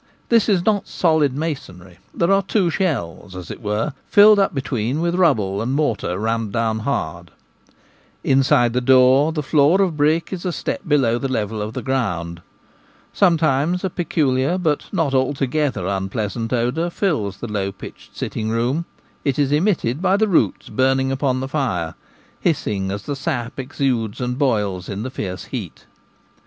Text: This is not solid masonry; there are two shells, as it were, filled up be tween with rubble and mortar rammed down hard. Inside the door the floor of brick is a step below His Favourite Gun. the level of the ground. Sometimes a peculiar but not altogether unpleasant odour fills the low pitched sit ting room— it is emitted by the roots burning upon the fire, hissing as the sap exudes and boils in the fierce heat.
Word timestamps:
This 0.29 0.49
is 0.49 0.65
not 0.65 0.87
solid 0.87 1.35
masonry; 1.37 1.99
there 2.11 2.31
are 2.31 2.41
two 2.41 2.71
shells, 2.71 3.35
as 3.35 3.51
it 3.51 3.61
were, 3.61 3.93
filled 4.07 4.39
up 4.39 4.51
be 4.51 4.59
tween 4.61 4.99
with 4.99 5.13
rubble 5.13 5.61
and 5.61 5.73
mortar 5.73 6.17
rammed 6.17 6.51
down 6.53 6.79
hard. 6.79 7.29
Inside 8.23 8.73
the 8.73 8.81
door 8.81 9.31
the 9.31 9.43
floor 9.43 9.79
of 9.79 9.97
brick 9.97 10.33
is 10.33 10.43
a 10.43 10.51
step 10.51 10.81
below 10.87 11.19
His 11.19 11.21
Favourite 11.21 11.21
Gun. 11.21 11.31
the 11.31 11.33
level 11.33 11.61
of 11.61 11.73
the 11.75 11.83
ground. 11.83 12.41
Sometimes 13.13 13.83
a 13.83 13.91
peculiar 13.91 14.57
but 14.57 14.91
not 14.91 15.13
altogether 15.13 15.85
unpleasant 15.85 16.51
odour 16.51 16.89
fills 16.89 17.37
the 17.37 17.45
low 17.45 17.71
pitched 17.71 18.17
sit 18.17 18.31
ting 18.31 18.49
room— 18.49 18.85
it 19.23 19.37
is 19.37 19.51
emitted 19.51 20.01
by 20.01 20.17
the 20.17 20.27
roots 20.27 20.67
burning 20.69 21.11
upon 21.11 21.41
the 21.41 21.47
fire, 21.47 21.93
hissing 22.39 22.89
as 22.89 23.03
the 23.03 23.15
sap 23.15 23.59
exudes 23.59 24.19
and 24.19 24.39
boils 24.39 24.89
in 24.89 25.03
the 25.03 25.11
fierce 25.11 25.43
heat. 25.53 25.85